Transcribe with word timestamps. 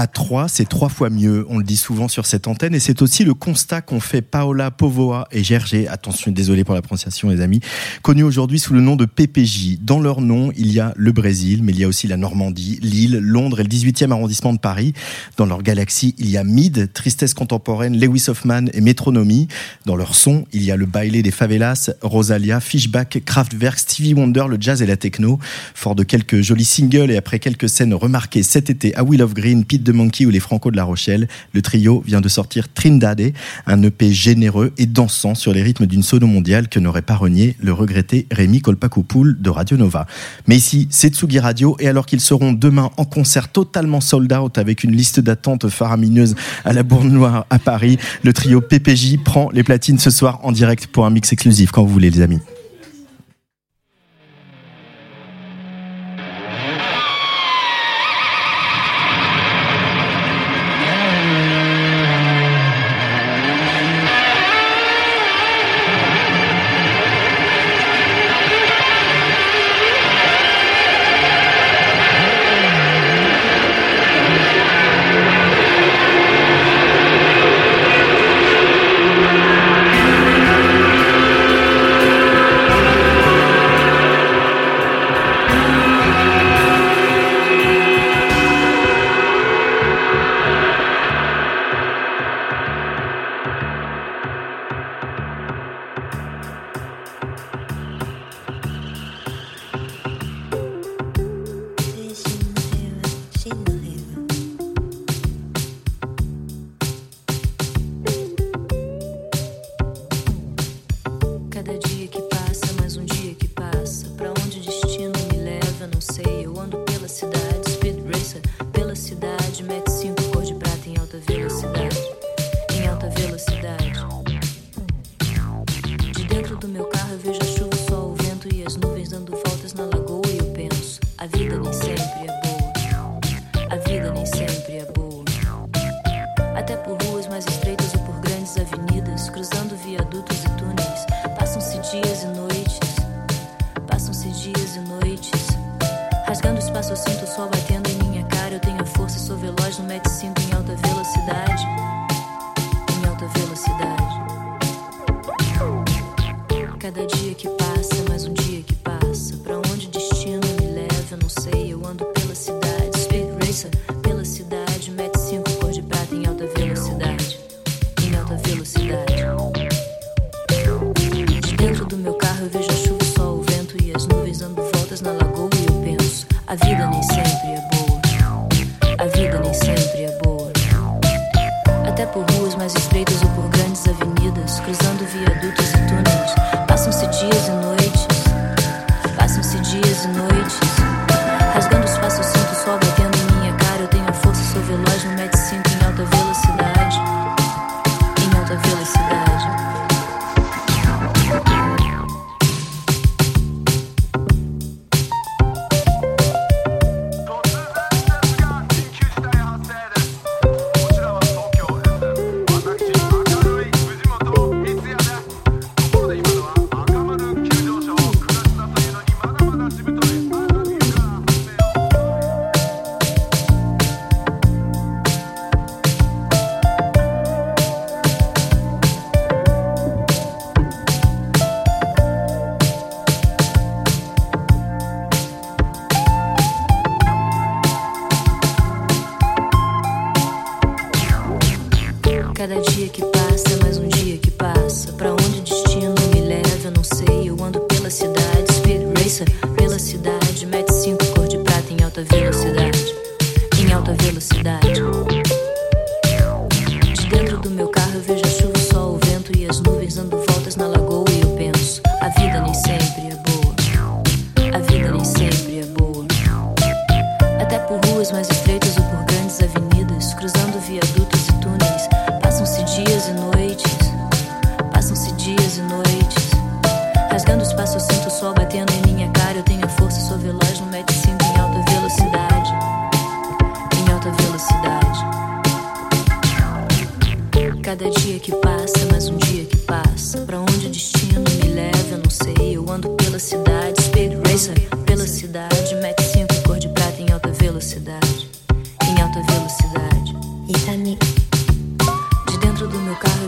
À 0.00 0.06
trois, 0.06 0.48
c'est 0.48 0.66
trois 0.66 0.88
fois 0.88 1.10
mieux. 1.10 1.44
On 1.50 1.58
le 1.58 1.64
dit 1.64 1.76
souvent 1.76 2.08
sur 2.08 2.24
cette 2.24 2.48
antenne. 2.48 2.74
Et 2.74 2.80
c'est 2.80 3.02
aussi 3.02 3.22
le 3.22 3.34
constat 3.34 3.82
qu'ont 3.82 4.00
fait 4.00 4.22
Paola 4.22 4.70
Povoa 4.70 5.28
et 5.30 5.44
Gerger. 5.44 5.88
Attention, 5.88 6.32
désolé 6.32 6.64
pour 6.64 6.74
la 6.74 6.80
prononciation, 6.80 7.28
les 7.28 7.42
amis. 7.42 7.60
Connus 8.00 8.22
aujourd'hui 8.22 8.58
sous 8.58 8.72
le 8.72 8.80
nom 8.80 8.96
de 8.96 9.04
PPJ. 9.04 9.76
Dans 9.82 10.00
leur 10.00 10.22
nom, 10.22 10.52
il 10.56 10.72
y 10.72 10.80
a 10.80 10.94
le 10.96 11.12
Brésil, 11.12 11.60
mais 11.62 11.72
il 11.72 11.80
y 11.80 11.84
a 11.84 11.86
aussi 11.86 12.06
la 12.06 12.16
Normandie, 12.16 12.78
Lille, 12.80 13.18
Londres 13.18 13.60
et 13.60 13.62
le 13.62 13.68
18e 13.68 14.10
arrondissement 14.10 14.54
de 14.54 14.58
Paris. 14.58 14.94
Dans 15.36 15.44
leur 15.44 15.62
galaxie, 15.62 16.14
il 16.16 16.30
y 16.30 16.38
a 16.38 16.44
Mid, 16.44 16.90
Tristesse 16.94 17.34
contemporaine, 17.34 18.00
Lewis 18.00 18.24
Hoffman 18.28 18.68
et 18.72 18.80
Métronomie. 18.80 19.48
Dans 19.84 19.96
leur 19.96 20.14
son, 20.14 20.46
il 20.54 20.62
y 20.64 20.70
a 20.70 20.76
le 20.76 20.86
bailé 20.86 21.22
des 21.22 21.30
favelas, 21.30 21.90
Rosalia, 22.00 22.60
Fishback, 22.60 23.20
Kraftwerk, 23.26 23.78
Stevie 23.78 24.14
Wonder, 24.14 24.46
le 24.48 24.56
jazz 24.58 24.80
et 24.80 24.86
la 24.86 24.96
techno. 24.96 25.38
Fort 25.74 25.94
de 25.94 26.04
quelques 26.04 26.40
jolis 26.40 26.64
singles 26.64 27.10
et 27.10 27.18
après 27.18 27.38
quelques 27.38 27.68
scènes 27.68 27.92
remarquées 27.92 28.42
cet 28.42 28.70
été 28.70 28.94
à 28.96 29.04
Will 29.04 29.20
of 29.20 29.34
Green, 29.34 29.66
Pete 29.66 29.89
Monkey 29.92 30.26
ou 30.26 30.30
les 30.30 30.40
Franco 30.40 30.70
de 30.70 30.76
La 30.76 30.84
Rochelle, 30.84 31.28
le 31.52 31.62
trio 31.62 32.02
vient 32.06 32.20
de 32.20 32.28
sortir 32.28 32.72
Trindade, 32.72 33.32
un 33.66 33.82
EP 33.82 34.12
généreux 34.12 34.72
et 34.78 34.86
dansant 34.86 35.34
sur 35.34 35.52
les 35.52 35.62
rythmes 35.62 35.86
d'une 35.86 36.02
sono 36.02 36.26
mondiale 36.26 36.68
que 36.68 36.78
n'aurait 36.78 37.02
pas 37.02 37.16
renié 37.16 37.56
le 37.60 37.72
regretté 37.72 38.26
Rémi 38.30 38.60
Kolpakopoul 38.60 39.40
de 39.40 39.50
Radio 39.50 39.76
Nova. 39.76 40.06
Mais 40.46 40.56
ici, 40.56 40.88
c'est 40.90 41.14
Tsugi 41.14 41.38
Radio 41.38 41.76
et 41.80 41.88
alors 41.88 42.06
qu'ils 42.06 42.20
seront 42.20 42.52
demain 42.52 42.90
en 42.96 43.04
concert 43.04 43.48
totalement 43.48 44.00
sold 44.00 44.32
out 44.32 44.58
avec 44.58 44.84
une 44.84 44.92
liste 44.92 45.20
d'attente 45.20 45.68
faramineuse 45.68 46.34
à 46.64 46.72
la 46.72 46.82
Bourne 46.82 47.10
Noire 47.10 47.46
à 47.50 47.58
Paris, 47.58 47.98
le 48.22 48.32
trio 48.32 48.60
PPJ 48.60 49.18
prend 49.24 49.50
les 49.52 49.62
platines 49.62 49.98
ce 49.98 50.10
soir 50.10 50.40
en 50.42 50.52
direct 50.52 50.86
pour 50.86 51.06
un 51.06 51.10
mix 51.10 51.32
exclusif 51.32 51.70
quand 51.70 51.82
vous 51.82 51.92
voulez 51.92 52.10
les 52.10 52.20
amis. 52.20 52.40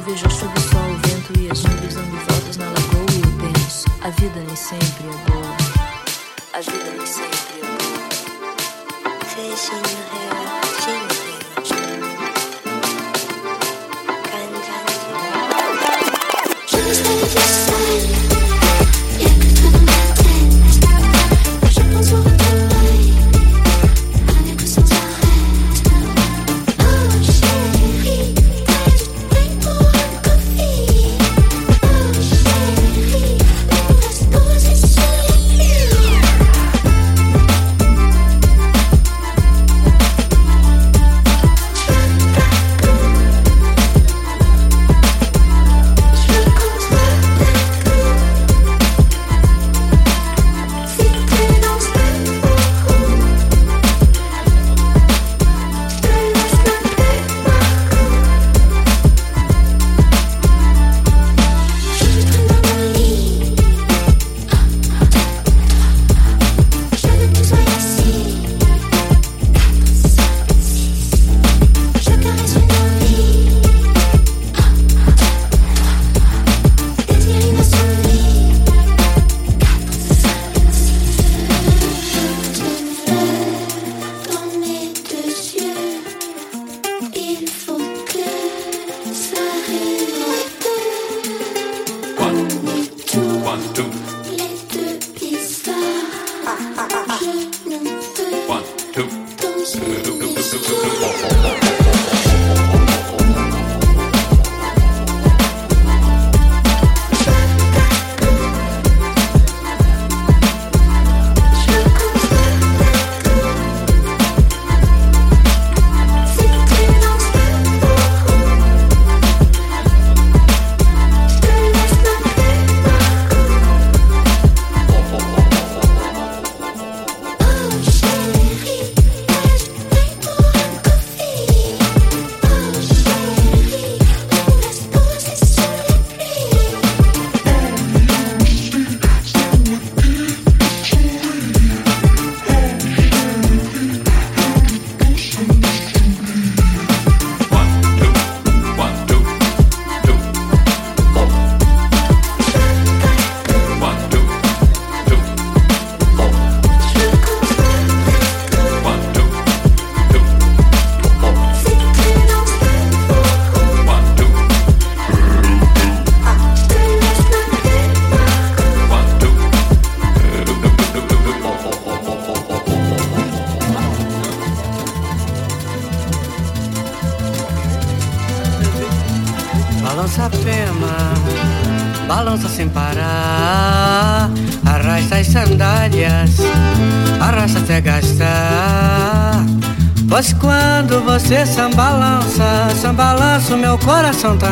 Vejo 0.05 0.29
chuva, 0.31 0.53
o 0.57 0.61
sol, 0.61 0.91
o 0.91 0.97
vento 1.09 1.33
e 1.39 1.51
as 1.51 1.63
nuvens 1.63 1.95
dando 1.95 2.17
voltas 2.29 2.57
na 2.57 2.67
lagoa 2.67 3.07
e 3.13 3.21
eu 3.23 3.33
penso: 3.53 3.87
a 4.03 4.11
vida 4.11 4.41
nem 4.41 4.57
sempre 4.57 5.07
é 5.07 5.31
boa. 5.31 5.57
A 6.53 6.61
vida 6.61 6.91
nem 6.97 7.07
sempre 7.07 7.61
é 7.61 7.65
boa. 7.65 7.83
Fishing 9.29 9.87
Hill, 10.13 10.43
Je 16.85 17.72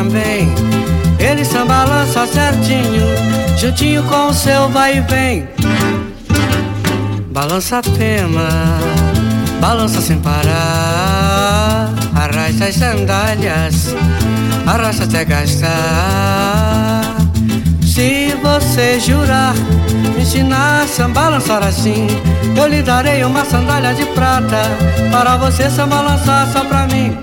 também. 0.01 0.51
Ele 1.19 1.45
sambalança 1.45 2.25
certinho, 2.25 3.05
juntinho 3.55 4.03
com 4.03 4.29
o 4.29 4.33
seu 4.33 4.67
vai 4.69 4.97
e 4.97 5.01
vem. 5.01 5.47
Balança 7.31 7.77
a 7.77 7.83
pema, 7.83 8.49
balança 9.59 10.01
sem 10.01 10.17
parar. 10.19 11.93
Arrasta 12.15 12.65
as 12.65 12.75
sandálias, 12.75 13.95
arrasta 14.65 15.03
até 15.03 15.23
gastar. 15.23 15.69
Se 17.85 18.35
você 18.41 18.99
jurar, 18.99 19.53
me 20.15 20.21
ensinar 20.21 20.83
a 20.83 20.87
sambalançar 20.87 21.63
assim, 21.63 22.07
eu 22.57 22.67
lhe 22.67 22.81
darei 22.81 23.23
uma 23.23 23.45
sandália 23.45 23.93
de 23.93 24.05
prata 24.07 24.63
para 25.11 25.37
você 25.37 25.69
sambalançar 25.69 26.47
só 26.51 26.65
pra 26.65 26.87
mim. 26.87 27.15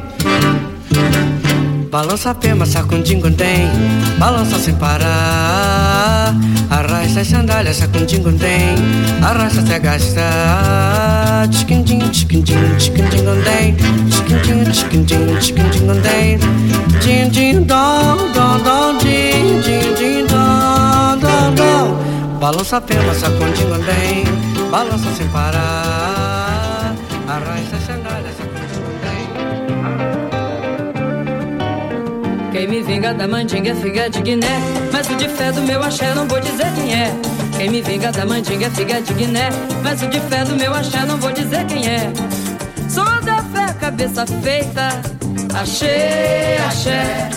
Balança 1.91 2.31
a 2.31 2.35
pema, 2.35 2.67
sacundindo 2.67 3.31
tem, 3.31 3.67
balança 4.19 4.59
sem 4.59 4.75
parar. 4.75 6.35
Arrasta 6.69 7.21
as 7.21 7.29
sandálias, 7.29 7.77
sacundindo 7.77 8.31
tem, 8.35 8.77
arrasta 9.23 9.61
até 9.61 9.79
gastar. 9.79 11.49
Tchiquindim, 11.49 12.01
tchiquindim, 12.11 12.77
tchiquindim, 12.77 13.25
tem, 13.43 13.75
tchiquindim, 14.11 14.71
tchiquindim, 14.71 15.39
tchiquindim, 15.39 16.01
tem. 16.03 16.39
Din, 17.01 17.31
din, 17.31 17.65
dom, 17.65 18.19
dom, 18.35 18.59
dom, 18.63 18.99
din, 18.99 19.63
din, 19.63 19.95
din, 19.95 20.27
dom, 20.27 21.19
dom, 21.19 21.55
dom. 21.55 22.39
Balança 22.39 22.77
a 22.77 22.81
pema, 22.83 23.15
sacundindo 23.15 23.79
tem, 23.87 24.25
balança 24.71 25.11
sem 25.17 25.27
parar. 25.29 26.95
Arrasta 27.27 27.77
as 27.77 27.88
Quem 32.59 32.67
me 32.67 32.83
vinga 32.83 33.15
da 33.15 33.29
mandinga 33.29 33.71
é 33.71 33.75
figa 33.77 34.11
de 34.11 34.21
Guiné. 34.21 34.59
Mas 34.93 35.09
o 35.09 35.15
de 35.15 35.29
fé 35.29 35.53
do 35.53 35.63
meu 35.63 35.81
axé 35.81 36.13
não 36.13 36.27
vou 36.27 36.41
dizer 36.41 36.67
quem 36.75 36.93
é. 36.93 37.13
Quem 37.57 37.71
me 37.71 37.81
vinga 37.81 38.11
da 38.11 38.27
mandinga 38.27 38.67
é 38.67 38.71
figa 38.71 39.01
de 39.01 39.15
Guiné. 39.15 39.49
Mas 39.85 40.03
o 40.03 40.09
de 40.09 40.19
fé 40.23 40.45
do 40.45 40.57
meu 40.57 40.75
axé 40.75 41.05
não 41.05 41.19
vou 41.19 41.31
dizer 41.31 41.65
quem 41.67 41.87
é. 41.87 42.13
Sou 42.89 43.05
da 43.23 43.45
fé, 43.45 43.73
cabeça 43.75 44.27
feita. 44.43 44.89
Achei, 45.55 46.57
axé. 46.67 47.31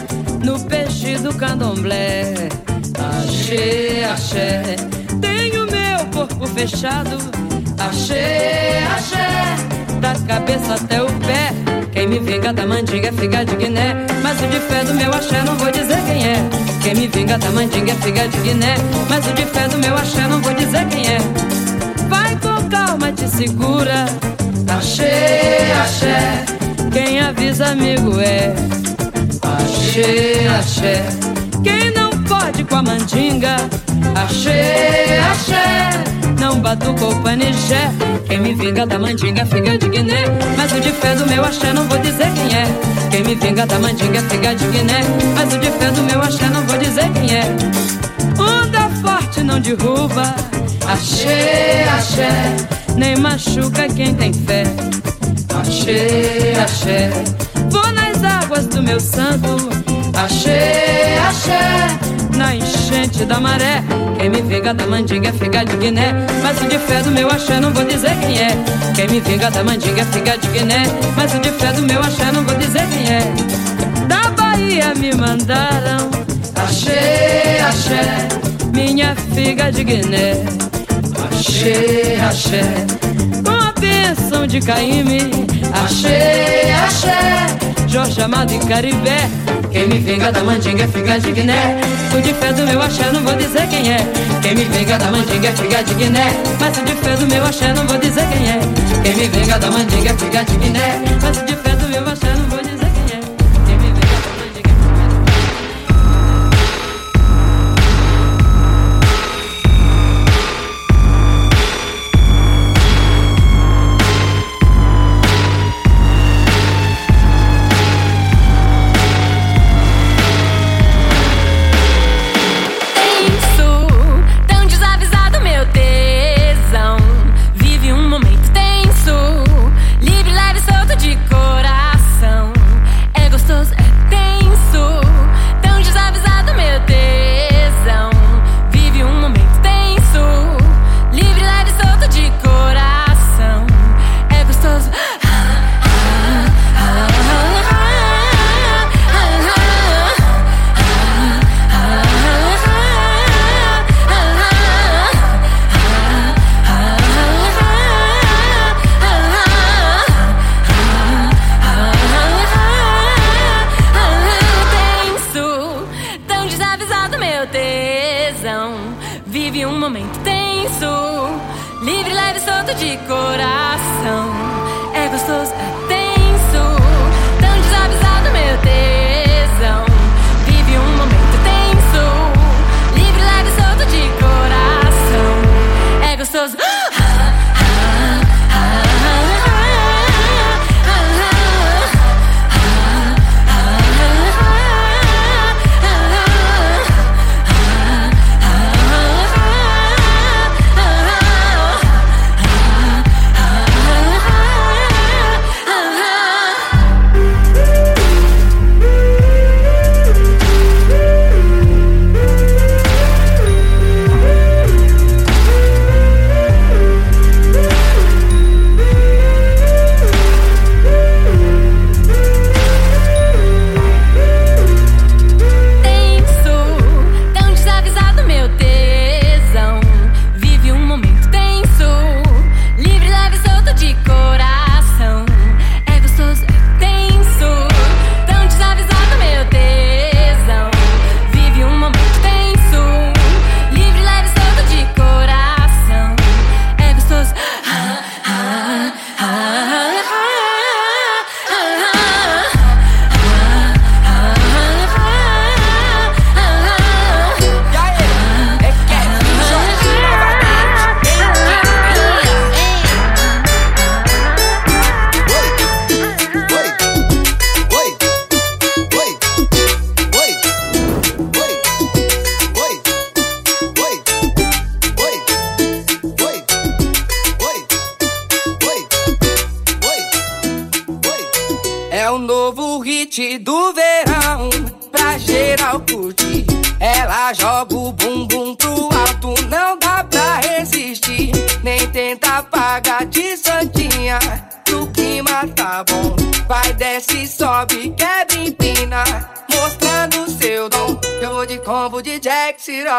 No 0.44 0.60
peixe 0.62 1.20
do 1.20 1.32
candomblé. 1.36 2.34
Achei, 3.20 4.04
axé. 4.04 4.76
Tenho 5.22 5.68
meu 5.68 6.04
corpo 6.12 6.48
fechado. 6.48 7.20
Achei, 7.78 8.80
axé. 8.96 9.56
Da 10.02 10.16
cabeça 10.26 10.74
até 10.74 11.00
o 11.00 11.06
pé. 11.20 11.71
Quem 12.02 12.10
me 12.10 12.18
vinga 12.18 12.52
da 12.52 12.66
mandinga 12.66 13.10
é 13.10 13.12
figa 13.12 13.46
de 13.46 13.56
Guiné. 13.58 14.08
Mas 14.24 14.42
o 14.42 14.48
de 14.48 14.60
fé 14.62 14.84
do 14.84 14.92
meu 14.96 15.14
axé 15.14 15.44
não 15.44 15.56
vou 15.56 15.72
dizer 15.72 16.00
quem 16.08 16.26
é. 16.26 16.36
Quem 16.82 16.96
me 16.96 17.08
vinga 17.08 17.38
da 17.38 17.52
mandinga 17.52 17.92
é 17.92 17.96
figa 17.98 18.28
de 18.28 18.38
Guiné. 18.40 18.76
Mas 19.08 19.28
o 19.28 19.34
de 19.34 19.46
fé 19.46 19.68
do 19.68 19.78
meu 19.78 19.94
axé 19.94 20.28
não 20.28 20.42
vou 20.42 20.52
dizer 20.56 20.84
quem 20.88 21.06
é. 21.06 21.20
Vai 22.10 22.36
com 22.38 22.68
calma, 22.70 23.12
te 23.12 23.28
segura. 23.28 24.08
Achei, 24.68 25.72
axé. 25.80 26.44
Quem 26.92 27.20
avisa, 27.20 27.68
amigo, 27.68 28.20
é. 28.20 28.52
Achei, 29.44 30.48
axé. 30.48 31.04
Quem 31.64 31.92
não 31.92 32.10
pode 32.24 32.64
com 32.64 32.78
a 32.78 32.82
mandinga. 32.82 33.58
Achei, 34.16 35.20
axé. 35.32 36.21
Não 36.42 36.60
batuca 36.60 37.06
o 37.06 37.22
panijé. 37.22 37.92
Quem 38.26 38.40
me 38.40 38.56
vinga 38.56 38.84
da 38.88 38.98
mandinga, 38.98 39.46
figa 39.46 39.78
de 39.78 39.88
Guiné. 39.88 40.24
Mas 40.58 40.72
o 40.72 40.80
de 40.80 40.92
fé 40.92 41.14
do 41.14 41.28
meu 41.28 41.46
axé 41.46 41.72
não 41.72 41.88
vou 41.88 42.00
dizer 42.00 42.32
quem 42.34 42.58
é. 42.58 42.66
Quem 43.12 43.24
me 43.24 43.36
vinga 43.36 43.64
da 43.68 43.78
mandinga, 43.78 44.20
figa 44.24 44.56
de 44.56 44.68
Guiné. 44.70 45.02
Mas 45.36 45.54
o 45.54 45.60
de 45.60 45.70
fé 45.70 45.92
do 45.92 46.02
meu 46.02 46.20
axé 46.20 46.50
não 46.50 46.64
vou 46.64 46.80
dizer 46.80 47.08
quem 47.12 47.36
é. 47.36 47.44
Onda 48.40 48.90
forte 49.04 49.44
não 49.44 49.60
derruba. 49.60 50.34
Achei, 50.88 51.84
axé. 51.96 52.32
Nem 52.96 53.16
machuca 53.18 53.88
quem 53.88 54.16
tem 54.16 54.34
fé. 54.34 54.64
Achei, 55.62 56.56
axé. 56.60 57.12
Vou 57.70 57.86
nas 57.92 58.24
águas 58.24 58.66
do 58.66 58.82
meu 58.82 59.00
santo. 59.00 59.70
Achei, 60.16 61.20
axé. 61.20 62.21
Na 62.36 62.56
enchente 62.56 63.26
da 63.26 63.40
maré. 63.40 63.84
Quem 64.18 64.30
me 64.30 64.42
vinga 64.42 64.74
da 64.74 64.86
mandinga 64.88 65.30
é 65.30 65.32
figa 65.34 65.64
de 65.66 65.78
Guiné. 65.78 66.14
Mas 66.44 66.62
o 66.62 66.68
de 66.68 66.78
fé 66.80 67.02
do 67.02 67.12
meu 67.12 67.30
axé 67.30 67.60
não 67.60 67.72
vou 67.72 67.84
dizer 67.86 68.16
quem 68.20 68.40
é. 68.40 68.50
Quem 68.96 69.08
me 69.08 69.20
vinga 69.20 69.50
da 69.52 69.64
mandinga 69.64 70.02
é 70.02 70.06
figa 70.06 70.38
de 70.38 70.48
Guiné. 70.48 70.84
Mas 71.16 71.34
o 71.34 71.40
de 71.40 71.50
fé 71.52 71.72
do 71.74 71.82
meu 71.84 72.00
axé 72.00 72.32
não 72.32 72.44
vou 72.44 72.56
dizer 72.58 72.86
quem 72.88 73.16
é. 73.16 73.22
Da 74.08 74.30
Bahia 74.32 74.94
me 74.96 75.14
mandaram. 75.16 76.10
Achei, 76.56 77.60
axé. 77.68 78.28
Minha 78.74 79.16
figa 79.34 79.72
de 79.72 79.84
Guiné. 79.84 80.44
Achei, 81.30 82.20
axé. 82.22 82.64
Com 83.44 83.52
a 83.52 83.74
bênção 83.80 84.46
de 84.46 84.62
Caíme. 84.62 85.32
Achei, 85.84 86.72
axé. 86.72 87.71
Jorge 87.92 88.22
Amado 88.22 88.54
e 88.54 88.60
Caribé. 88.60 89.30
Quem 89.70 89.86
me 89.86 90.00
vinga 90.00 90.32
da 90.32 90.42
mandinga 90.42 90.86
é 90.86 90.88
figa 90.88 91.20
de 91.20 91.30
Guiné. 91.34 91.82
O 92.18 92.22
de 92.22 92.34
fé 92.34 92.54
do 92.54 92.66
meu 92.66 92.82
axé 92.82 93.12
não 93.12 93.22
vou 93.22 93.36
dizer 93.36 93.68
quem 93.68 93.92
é. 93.92 93.98
Quem 94.42 94.56
me 94.56 94.64
vinga 94.64 94.98
da 94.98 95.12
mandinga 95.12 95.50
é 95.50 95.52
figa 95.52 95.84
de 95.84 95.94
Guiné. 95.96 96.32
Mas 96.58 96.78
o 96.78 96.86
de 96.86 96.94
fé 96.94 97.16
do 97.18 97.28
meu 97.28 97.44
axé 97.44 97.74
não 97.74 97.86
vou 97.86 97.98
dizer 97.98 98.26
quem 98.30 98.50
é. 98.50 98.60
Quem 99.04 99.16
me 99.16 99.28
vinga 99.28 99.60
da 99.60 99.70
mandinga 99.70 100.10
é 100.10 100.18
figa 100.18 100.44
de 100.46 100.56
Guiné. 100.56 101.02
Mas 101.22 101.38
o 101.38 101.46
de 101.46 101.56
fé 101.58 101.76
do 101.76 101.88
meu 101.90 102.08
axé 102.08 102.34
não 102.34 102.41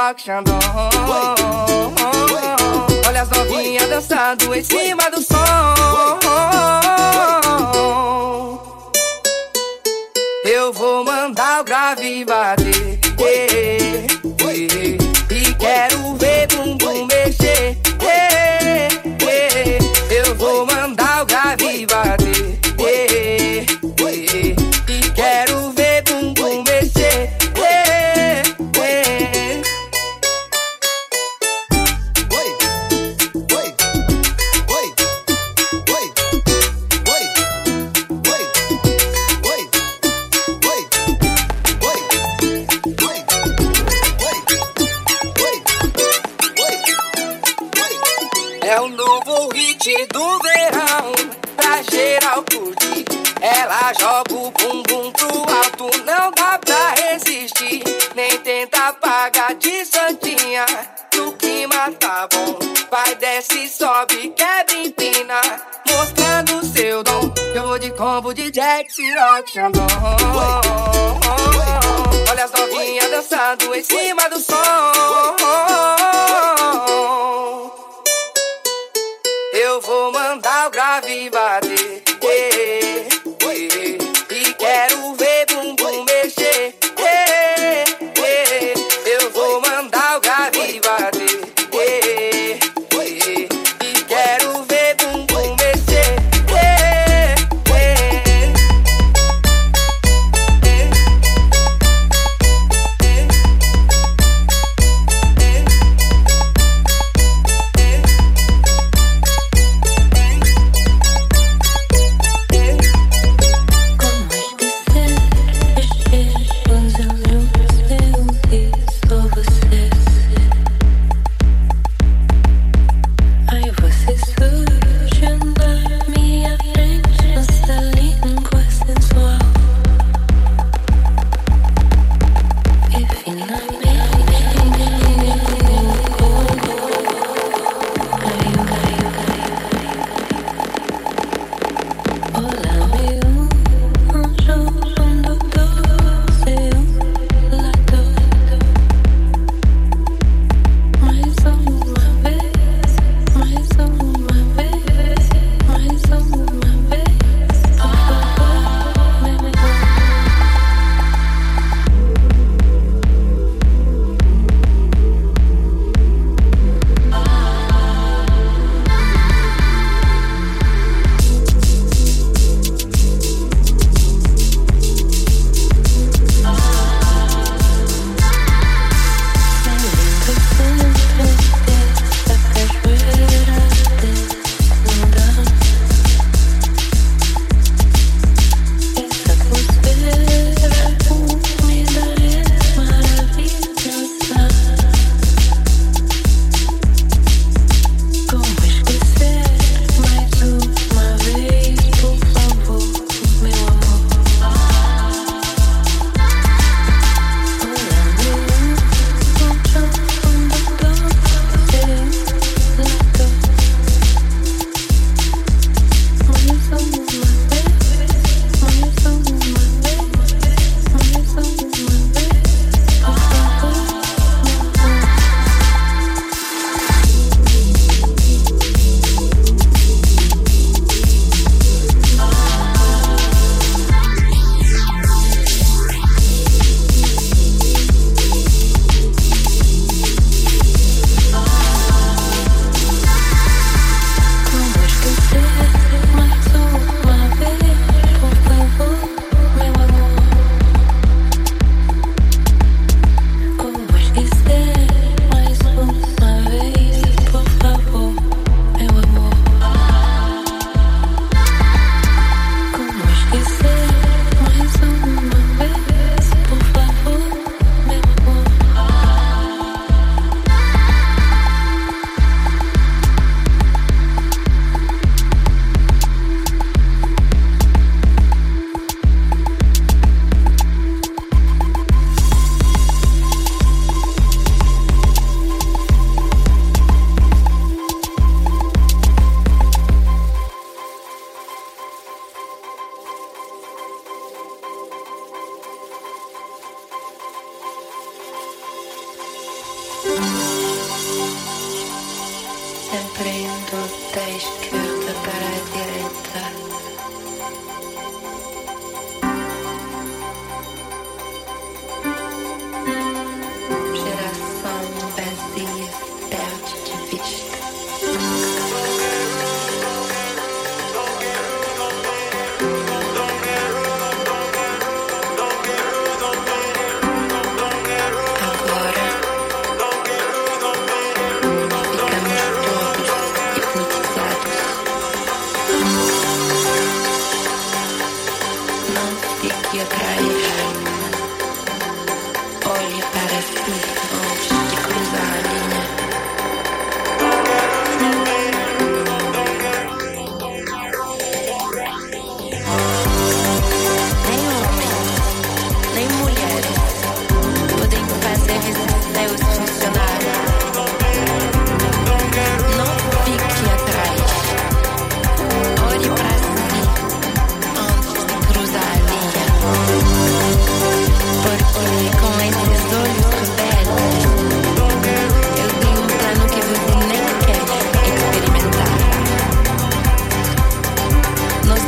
destruction. 0.02 0.51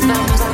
Nós 0.07 0.19
vamos 0.19 0.54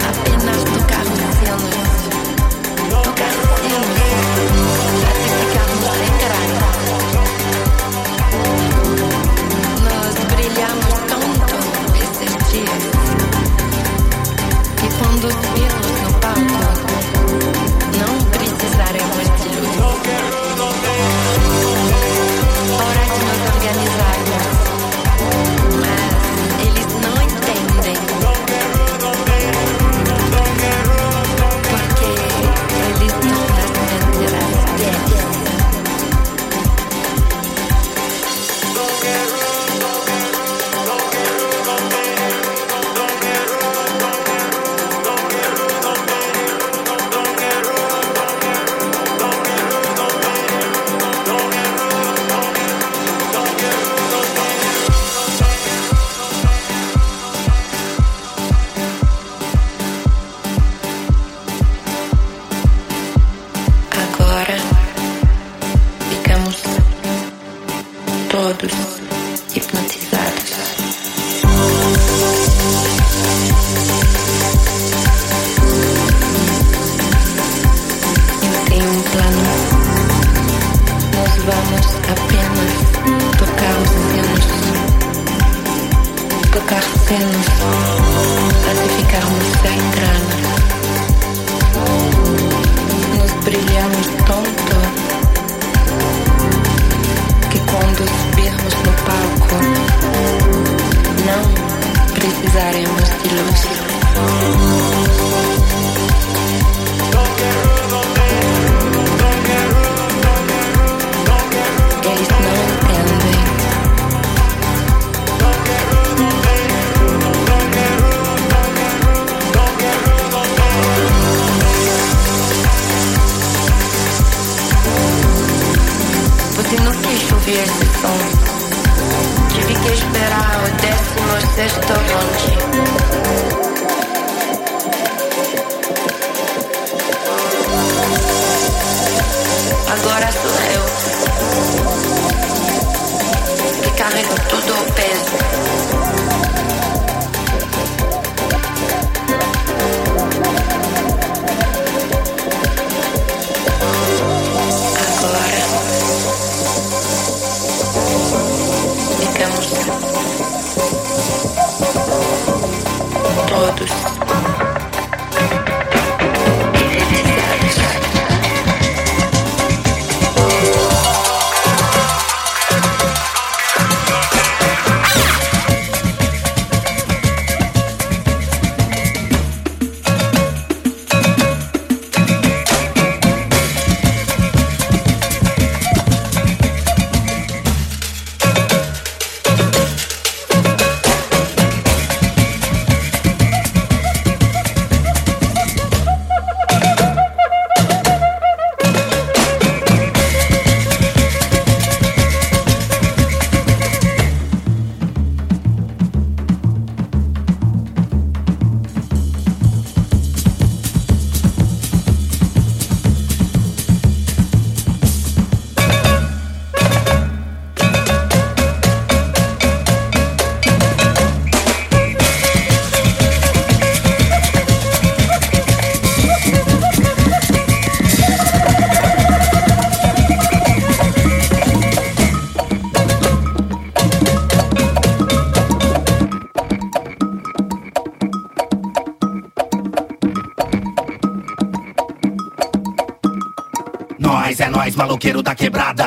nós, 244.69 244.95
maloqueiro 244.95 245.43
da 245.43 245.55
quebrada. 245.55 246.05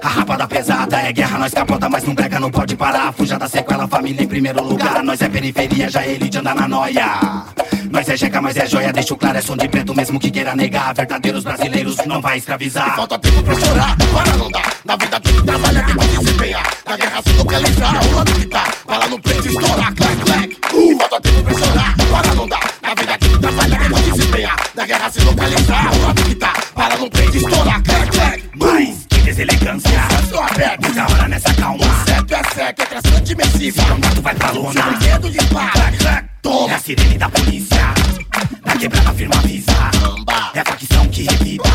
A 0.00 0.08
rapada 0.08 0.46
pesada 0.46 1.00
é 1.00 1.12
guerra, 1.12 1.38
nós 1.38 1.52
capota, 1.52 1.88
mas 1.88 2.04
não 2.04 2.14
brega, 2.14 2.40
não 2.40 2.50
pode 2.50 2.76
parar. 2.76 3.12
Fuja 3.12 3.38
da 3.38 3.48
sequela, 3.48 3.86
família 3.86 4.22
em 4.22 4.28
primeiro 4.28 4.62
lugar. 4.62 5.02
Nós 5.02 5.20
é 5.20 5.28
periferia, 5.28 5.90
já 5.90 6.06
elite 6.06 6.38
anda 6.38 6.54
na 6.54 6.66
noia. 6.66 7.44
Nós 7.90 8.08
é 8.08 8.16
jeca, 8.16 8.40
mas 8.40 8.56
é 8.56 8.66
joia, 8.66 8.90
deixo 8.90 9.14
claro, 9.16 9.36
é 9.36 9.42
som 9.42 9.54
de 9.54 9.68
preto 9.68 9.94
mesmo 9.94 10.18
que 10.18 10.30
queira 10.30 10.56
negar. 10.56 10.94
Verdadeiros 10.94 11.44
brasileiros 11.44 11.96
não 12.06 12.22
vai 12.22 12.38
escravizar. 12.38 12.96
Falta 12.96 13.18
tempo 13.18 13.42
pra 13.42 13.54
chorar, 13.54 13.96
para 13.96 14.36
não 14.38 14.50
dar. 14.50 14.72
Na 14.84 14.96
vida 14.96 15.20
tem 15.20 15.34
que 15.34 15.42
trabalhar, 15.42 15.84
tem 15.84 15.96
que 15.96 16.06
desempenhar. 16.06 16.66
Na 16.86 16.96
guerra 16.96 17.22
se 17.22 17.32
localizar, 17.34 18.06
o 18.06 18.14
lado 18.14 18.32
que 18.32 18.46
tá. 18.46 18.64
Para 18.86 19.08
no 19.08 19.20
preço 19.20 19.48
estourar, 19.48 19.94
clac, 19.94 20.16
clac. 20.16 20.58
E 20.74 20.96
falta 20.98 21.20
tempo 21.20 21.42
pra 21.42 21.54
chorar, 21.54 21.96
para 21.96 22.34
não 22.34 22.48
dar. 22.48 22.72
Na 22.82 22.94
vida 22.94 23.18
tem 23.18 23.30
que 23.30 23.38
trabalhar, 23.38 23.78
tem 23.78 23.92
que 23.92 24.10
desempenhar. 24.10 24.56
Na 24.74 24.86
guerra 24.86 25.10
se 25.10 25.20
localizar, 25.20 25.94
o 25.94 26.02
lado 26.06 26.22
que 26.22 26.34
tá. 26.34 26.51
No 27.02 27.10
preço 27.10 27.36
estourar, 27.36 27.82
clac, 27.82 28.10
clac. 28.12 28.42
Mas 28.54 29.06
que 29.08 29.20
deselegância. 29.22 29.90
Estou 30.22 30.40
aberto, 30.40 30.82
Muita 30.82 31.02
hora 31.12 31.26
nessa 31.26 31.52
calma. 31.54 32.04
certo 32.06 32.32
é 32.32 32.54
certo, 32.54 32.82
é 32.82 32.86
traçante 32.86 33.32
imersiva. 33.32 33.82
Se 33.82 33.90
andar, 33.92 34.14
tu 34.14 34.22
vai 34.22 34.34
pra 34.36 34.50
lona. 34.52 34.72
Seu 34.72 34.82
brinquedo 34.84 35.30
dispara, 35.30 35.92
clac. 35.98 36.24
É 36.24 36.28
toma. 36.40 36.74
a 36.76 36.78
sirene 36.78 37.18
da 37.18 37.28
polícia. 37.28 37.94
Na 38.64 38.76
quebrada 38.76 39.12
firma 39.14 39.34
avisa. 39.34 39.72
É 40.54 40.60
a 40.60 40.64
facção 40.64 41.08
que 41.08 41.22
revida. 41.24 41.71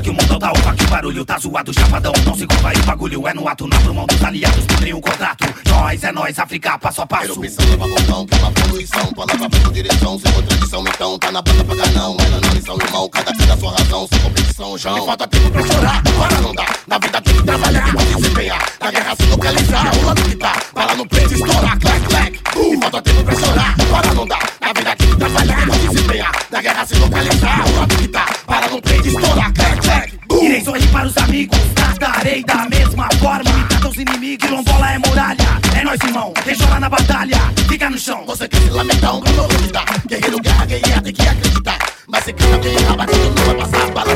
Acha 0.00 0.04
que 0.04 0.10
o 0.10 0.14
mundo 0.14 0.38
tá 0.38 0.50
opa, 0.50 0.74
que 0.74 0.84
o 0.84 0.88
barulho 0.88 1.24
tá 1.26 1.38
zoado, 1.38 1.74
chapadão. 1.74 2.12
Não 2.24 2.34
se 2.34 2.46
aí, 2.64 2.76
o 2.76 2.82
bagulho 2.84 3.28
é 3.28 3.34
no 3.34 3.46
ato. 3.46 3.66
Na 3.66 3.78
mão 3.92 4.06
dos 4.06 4.24
aliados, 4.24 4.64
cumprem 4.64 4.94
o 4.94 5.00
contrato. 5.00 5.44
Nós 5.68 6.02
é 6.02 6.10
nós, 6.10 6.38
África, 6.38 6.78
passo 6.78 7.02
a 7.02 7.06
passo. 7.06 7.32
Erupção 7.32 7.66
leva 7.68 7.86
que 7.86 8.34
é 8.34 8.38
uma 8.38 8.50
poluição. 8.52 9.12
Palavra 9.12 9.50
por 9.50 9.72
direção, 9.72 10.18
sem 10.18 10.32
contradição. 10.32 10.84
Então 10.88 11.18
tá 11.18 11.30
na 11.30 11.42
banda 11.42 11.64
pra 11.64 11.86
não. 11.88 12.16
É 12.18 12.28
na 12.30 12.54
lição, 12.54 12.78
irmão. 12.80 13.10
Cada 13.10 13.30
dia 13.32 13.46
da 13.46 13.56
sua 13.58 13.72
razão, 13.72 14.08
sem 14.10 14.20
competição, 14.20 14.78
João. 14.78 14.96
E 14.96 15.06
falta 15.06 15.26
tempo 15.28 15.50
pra 15.50 15.66
chorar, 15.66 16.02
para 16.02 16.40
não 16.40 16.54
dar. 16.54 16.76
Na 16.86 16.98
vida 16.98 17.20
tem 17.20 17.34
que 17.34 17.42
trabalhar, 17.42 17.84
tem 17.84 18.06
que 18.06 18.14
desempenhar. 18.14 18.66
Na 18.80 18.90
guerra 18.90 19.16
se 19.16 19.26
localizar, 19.26 19.96
o 19.98 20.06
lado 20.06 20.22
que 20.22 20.36
tá. 20.36 20.52
Para 20.72 20.94
no 20.94 21.06
preço 21.06 21.34
estourar, 21.34 21.78
clac, 21.78 22.00
clac. 22.08 22.40
E 22.56 22.80
falta 22.80 23.02
tempo 23.02 23.22
pra 23.22 23.34
chorar, 23.34 23.76
para 23.76 24.14
não 24.14 24.26
dar. 24.26 24.50
Na 24.62 24.72
vida 24.72 24.96
tem 24.96 25.10
que 25.10 25.16
trabalhar, 25.16 25.68
tem 25.68 25.78
que 25.78 25.88
desempenhar. 25.88 26.32
Na 26.50 26.62
guerra 26.62 26.86
se 26.86 26.94
localizar, 26.94 27.68
o 27.68 27.80
lado 27.80 27.96
que 27.96 28.08
tá. 28.08 28.39
Para 28.70 28.76
no 28.76 28.82
preço 28.82 29.08
estourar, 29.08 29.52
clac, 29.52 29.80
clac. 29.80 30.20
Irei 30.40 30.60
sorrir 30.62 30.86
para 30.92 31.08
os 31.08 31.16
amigos, 31.16 31.58
tratarei 31.74 32.44
da 32.44 32.68
mesma 32.68 33.08
forma. 33.18 33.52
Me 33.52 33.64
tratam 33.64 33.90
os 33.90 33.96
inimigos, 33.96 34.46
quilombola 34.46 34.92
é 34.92 34.98
muralha. 34.98 35.60
É 35.76 35.82
nós, 35.82 35.98
irmão, 36.04 36.32
chora 36.56 36.78
na 36.78 36.88
batalha, 36.88 37.36
fica 37.68 37.90
no 37.90 37.98
chão. 37.98 38.24
Você 38.26 38.46
quer 38.46 38.60
se 38.60 38.70
lamentar, 38.70 39.16
um 39.16 39.20
grande 39.20 39.56
lutar. 39.56 39.84
Guerreiro, 40.06 40.40
guerra, 40.40 40.66
guerrear, 40.66 41.02
tem 41.02 41.12
que 41.12 41.22
acreditar. 41.22 41.78
Mas 42.06 42.24
se 42.24 42.32
vez 42.32 42.80
errar, 42.80 42.96
batido 42.96 43.30
não 43.30 43.44
vai 43.44 43.54
passar. 43.56 43.90
Bala 43.90 44.14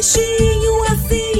baixinho 0.00 0.82
assim. 0.84 1.39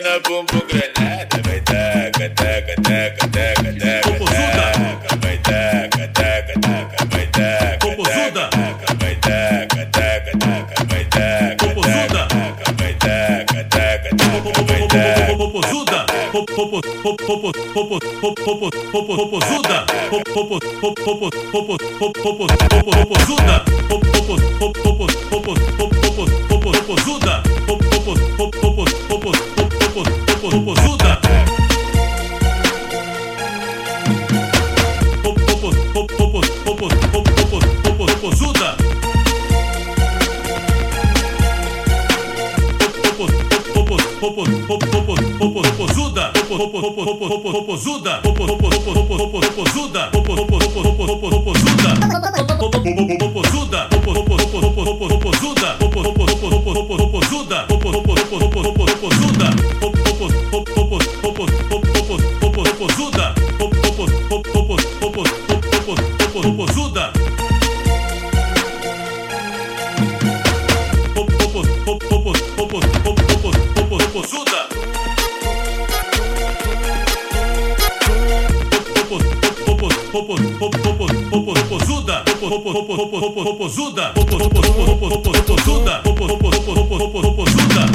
mina 0.00 0.18
bumbum 0.20 0.62
granada, 0.66 1.42
vai 1.44 1.60
taca, 1.60 2.30
taca, 2.30 2.74
taca, 2.82 3.26
taca, 3.30 3.72
taca. 3.78 4.08
Composuda. 4.08 4.66
Vai 5.20 5.38
taca, 5.38 6.08
taca, 6.08 6.54
taca, 6.60 7.04
vai 7.10 7.26
taca. 7.26 7.86
Zuda, 8.10 8.48
Vai 9.00 9.14
taca, 9.16 9.86
taca, 9.86 10.32
taca, 10.38 10.84
vai 10.88 11.04
taca. 11.04 11.56
Composuda. 11.66 12.22
Vai 12.78 12.94
taca, 12.94 13.64
taca, 13.64 14.10
taca, 14.16 14.50
vai 14.64 14.88
taca. 14.88 15.36
Composuda. 15.36 16.06
Popozuda, 16.32 16.78
popozuda, 16.92 17.60
popozuda, 17.80 18.70
popozuda 26.88 27.49
popozuda. 30.50 31.20
Popozuda. 45.40 46.32
Popozuda. 47.50 48.20
Popozuda. 48.22 48.22
Popozuda. 49.42 50.10
Popozuda. 50.10 50.10
Popozuda 53.18 53.89
popos 80.12 80.49
popozuda, 82.50 84.12
popozuda, 84.12 84.12
popozuda, 84.12 86.02
popozuda, 86.02 86.72
popozuda, 87.22 87.90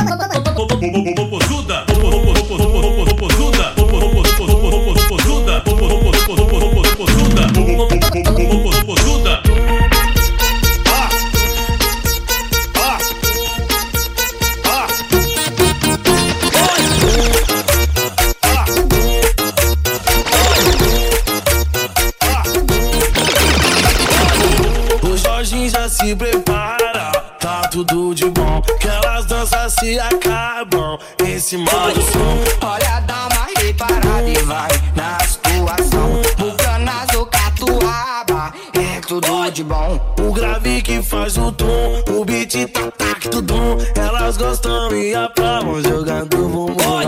tac, 42.68 42.92
tac, 42.98 43.30
tudo, 43.30 43.42
tudum. 43.42 43.78
Elas 43.96 44.38
gostam 44.38 44.94
e 44.94 45.14
aplamam 45.14 45.82
jogando 45.82 46.38
bumbum. 46.38 46.76
Oi, 46.88 47.06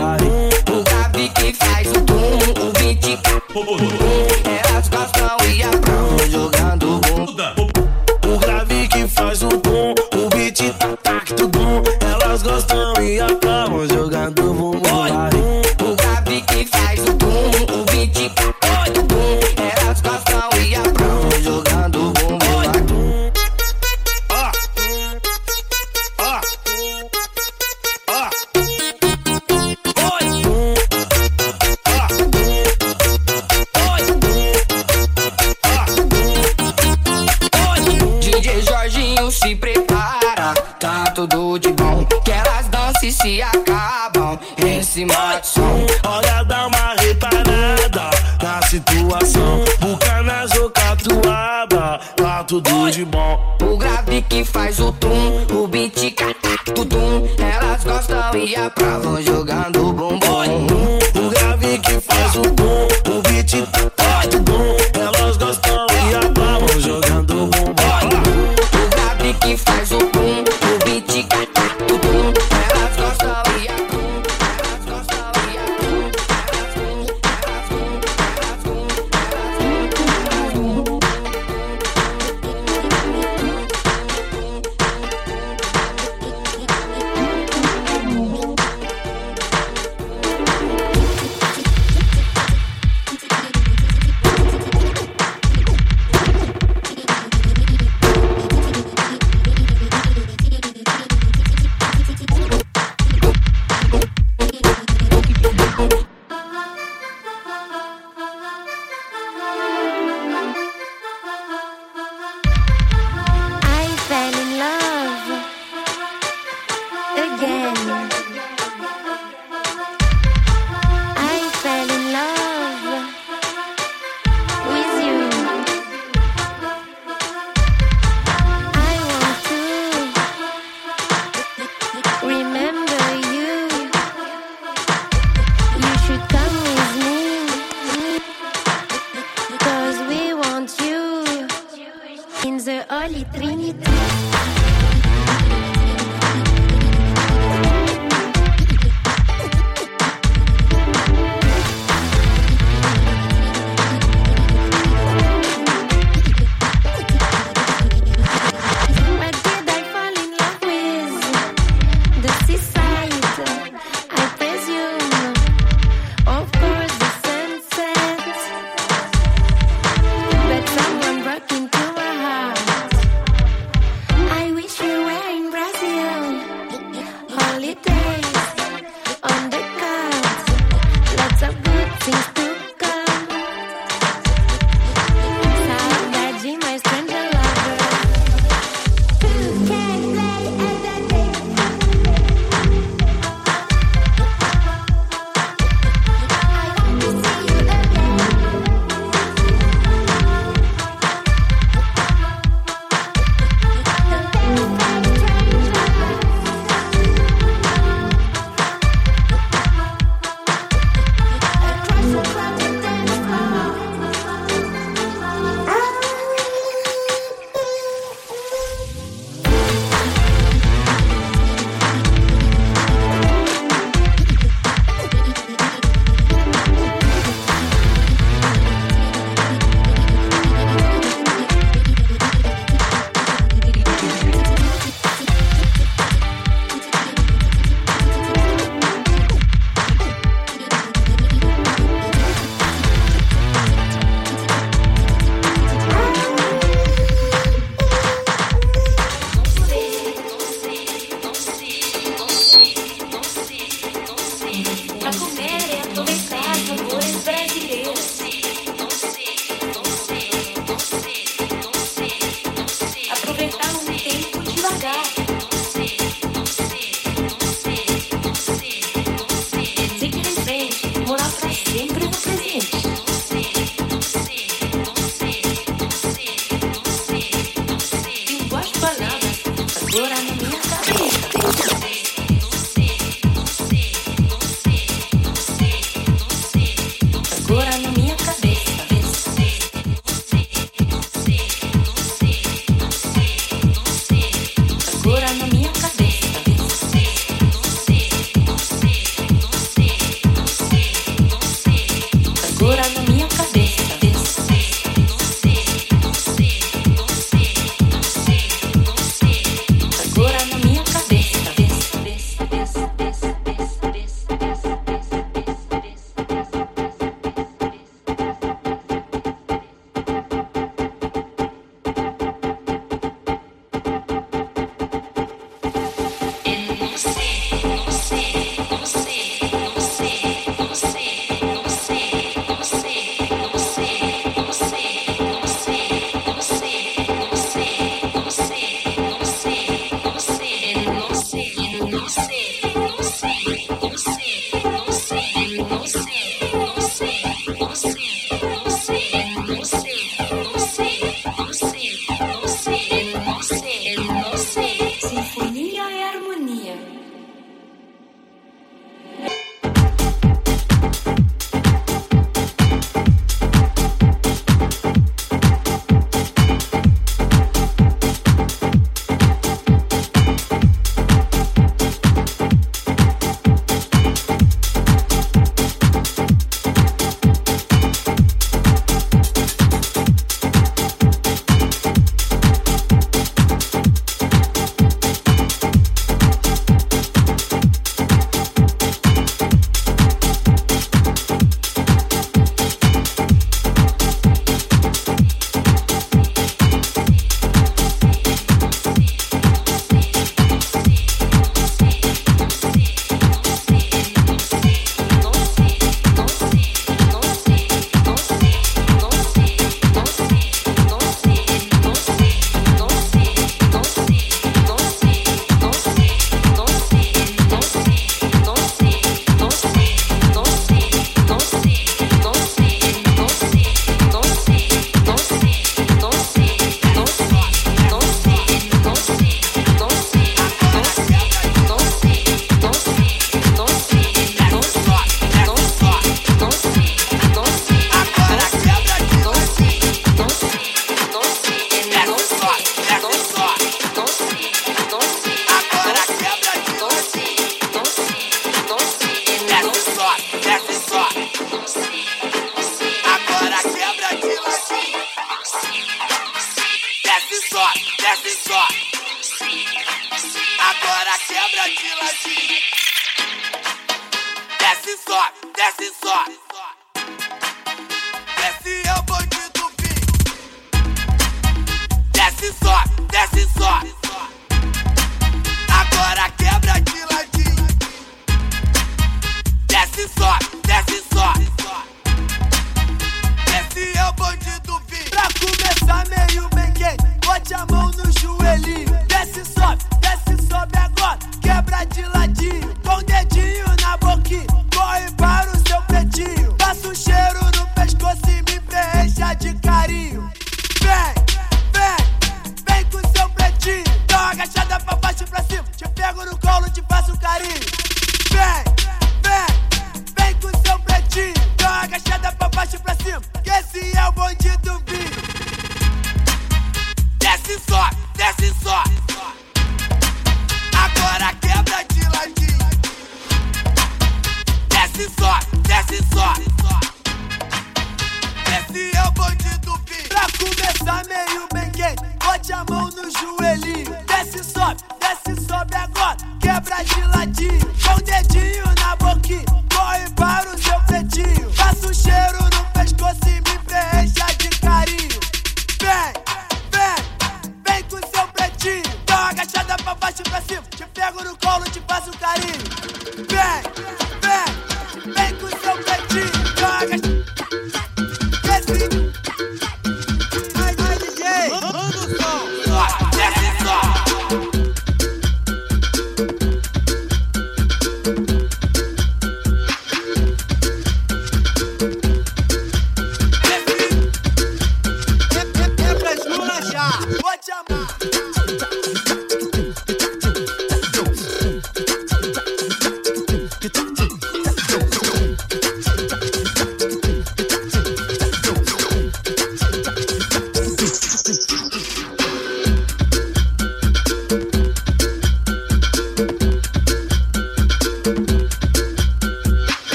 o 0.72 0.84
Gabi 0.84 1.28
que 1.30 1.52
faz 1.52 1.88
o 1.88 2.00
tum, 2.02 2.68
o 2.68 2.78
20 2.78 3.16
tudum. 3.52 4.37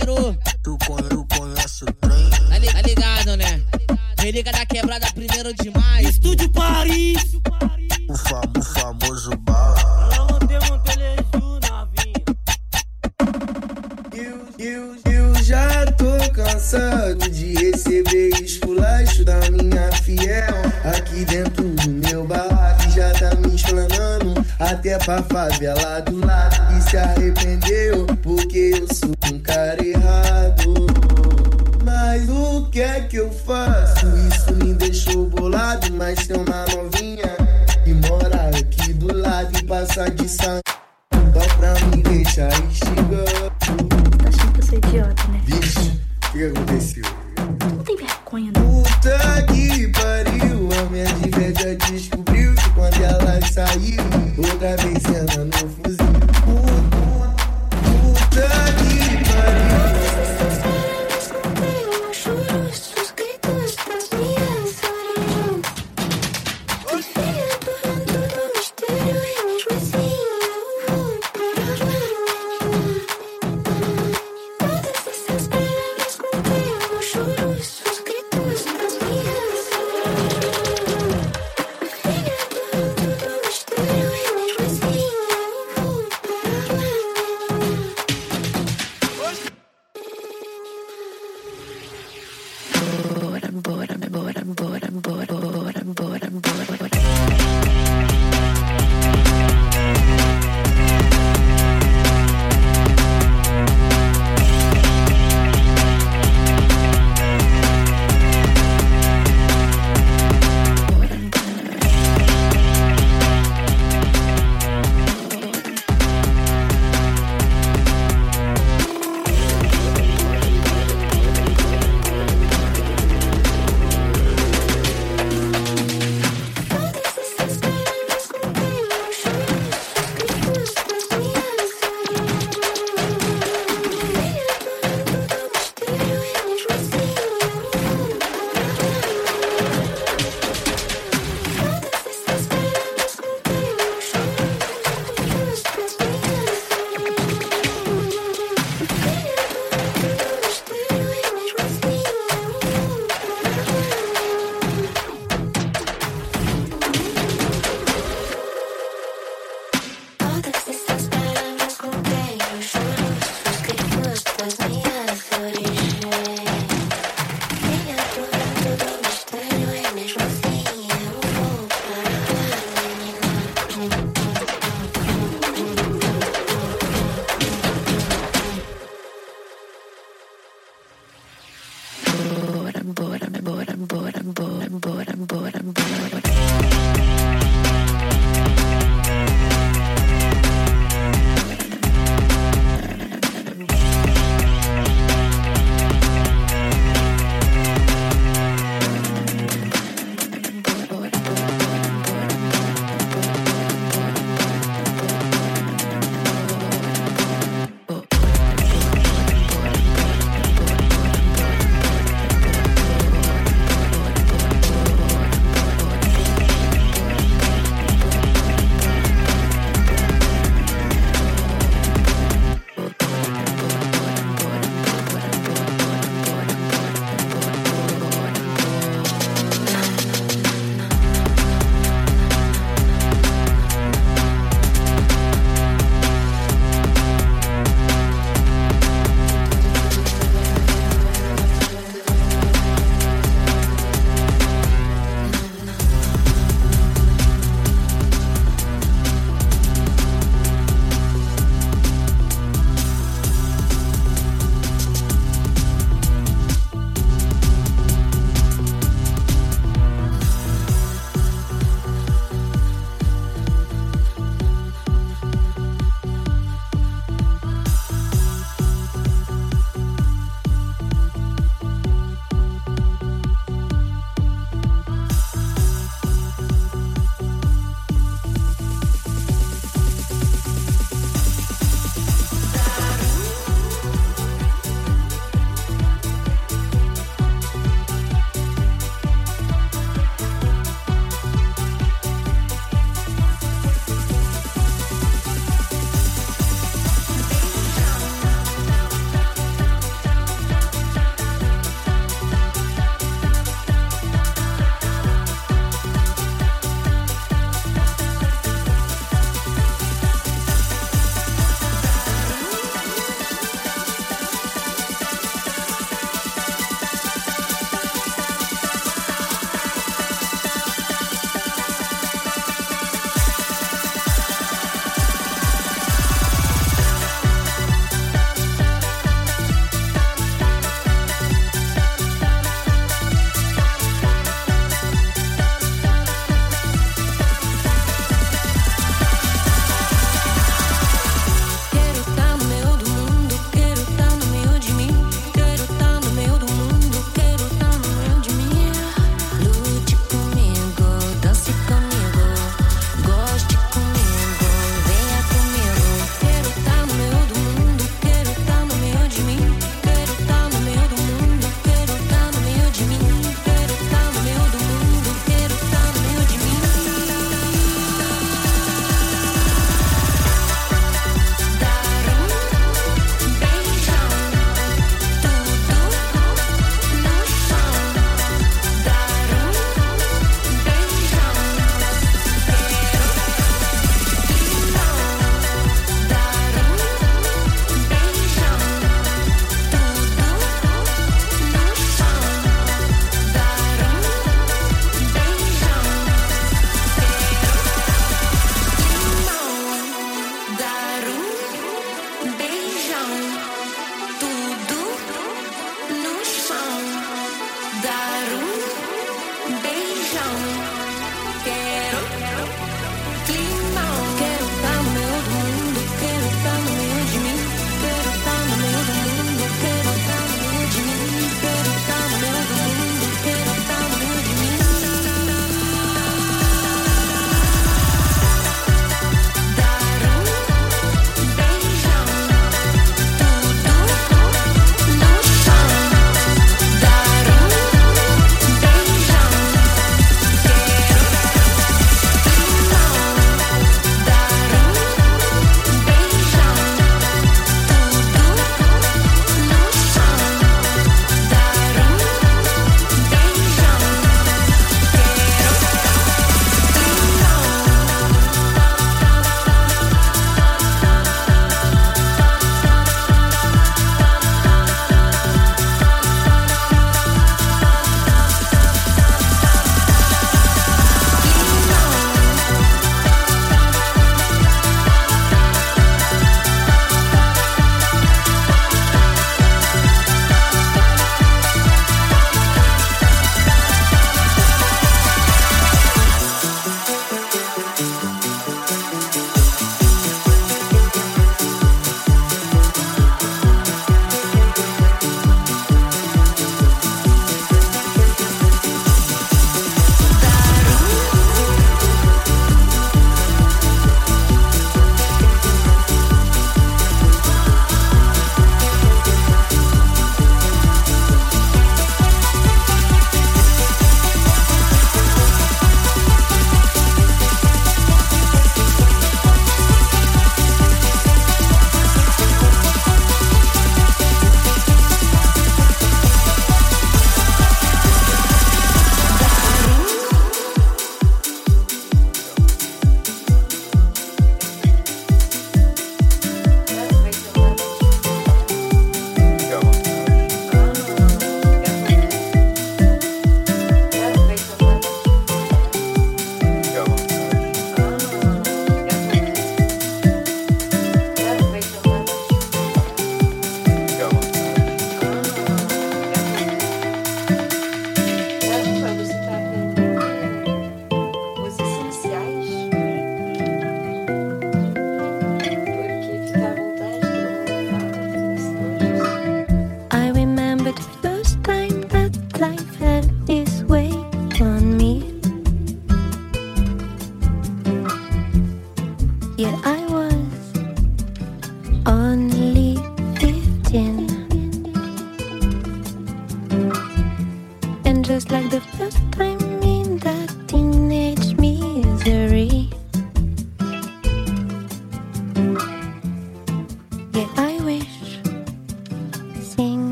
parceiro. 0.00 0.38
Tu 0.62 0.78
conhece 1.28 1.84
o 1.84 1.92
trem. 1.92 2.30
Tá, 2.30 2.72
tá 2.72 2.82
ligado, 2.82 3.36
né? 3.36 3.62
Religa 4.18 4.52
da 4.52 4.66
quebrada, 4.66 5.06
primeiro 5.12 5.52
de 5.54 5.70
maio. 5.70 6.08
Estúdio 6.08 6.50
Paris. 6.50 7.34
O, 8.08 8.16
fam 8.16 8.42
o 8.58 8.62
famoso 8.62 9.30
bar. 9.38 9.74
Eu, 14.58 15.34
já 15.42 15.86
tô 15.92 16.32
cansado 16.32 17.30
de 17.30 17.54
receber 17.54 18.28
esculacho 18.42 19.24
da 19.24 19.40
minha 19.50 19.90
fiel 20.02 20.54
aqui 20.84 21.24
dentro 21.24 21.64
do 21.64 21.90
meu 21.90 22.26
bar 22.26 22.70
já 22.90 23.10
tá 23.12 23.34
me 23.36 23.54
explanando 23.54 24.44
até 24.58 24.98
pra 24.98 25.22
favela 25.22 26.00
do 26.00 26.24
lado 26.26 26.76
e 26.76 26.90
se 26.90 26.96
arrependeu 26.96 28.06
porque 28.22 28.72
eu 28.78 28.89
de 40.08 40.26
sangue. 40.28 40.69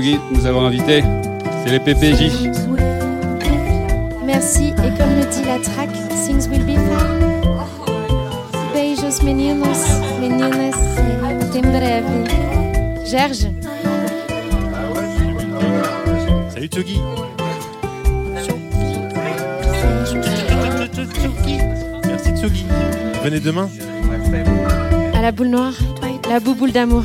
Tsugi 0.00 0.14
de 0.14 0.34
nous 0.34 0.46
avoir 0.46 0.64
invités. 0.64 1.04
C'est 1.62 1.72
les 1.72 1.78
PPJ. 1.78 2.32
Merci, 4.24 4.68
et 4.68 4.96
comme 4.96 5.10
le 5.10 5.26
dit 5.30 5.44
la 5.44 5.58
track, 5.58 5.90
Things 6.24 6.48
Will 6.48 6.64
Be 6.64 6.78
Fine. 6.78 7.20
Beijos, 8.72 9.22
meninos, 9.22 9.84
meninas, 10.18 10.78
até 11.42 11.60
breve. 11.60 12.04
Gerge. 13.04 13.48
Salut 16.48 16.68
Tsugi. 16.68 17.00
Merci 22.06 22.32
Tsugi. 22.36 22.64
Venez 23.22 23.40
demain. 23.40 23.68
À 25.14 25.20
la 25.20 25.30
boule 25.30 25.48
noire, 25.48 25.74
la 26.30 26.40
bouboule 26.40 26.72
d'amour. 26.72 27.04